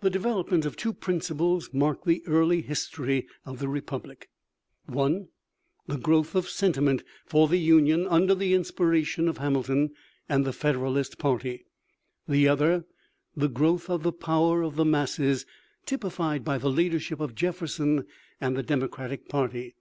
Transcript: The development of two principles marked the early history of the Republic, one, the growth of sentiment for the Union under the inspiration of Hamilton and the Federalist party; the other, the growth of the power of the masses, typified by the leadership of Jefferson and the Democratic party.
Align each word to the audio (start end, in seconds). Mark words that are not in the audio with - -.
The 0.00 0.08
development 0.08 0.64
of 0.64 0.74
two 0.74 0.94
principles 0.94 1.68
marked 1.74 2.06
the 2.06 2.22
early 2.26 2.62
history 2.62 3.28
of 3.44 3.58
the 3.58 3.68
Republic, 3.68 4.30
one, 4.86 5.28
the 5.86 5.98
growth 5.98 6.34
of 6.34 6.48
sentiment 6.48 7.04
for 7.26 7.46
the 7.46 7.58
Union 7.58 8.06
under 8.08 8.34
the 8.34 8.54
inspiration 8.54 9.28
of 9.28 9.36
Hamilton 9.36 9.90
and 10.30 10.46
the 10.46 10.52
Federalist 10.54 11.18
party; 11.18 11.66
the 12.26 12.48
other, 12.48 12.86
the 13.36 13.50
growth 13.50 13.90
of 13.90 14.02
the 14.02 14.12
power 14.12 14.62
of 14.62 14.76
the 14.76 14.84
masses, 14.86 15.44
typified 15.84 16.42
by 16.42 16.56
the 16.56 16.70
leadership 16.70 17.20
of 17.20 17.34
Jefferson 17.34 18.06
and 18.40 18.56
the 18.56 18.62
Democratic 18.62 19.28
party. 19.28 19.74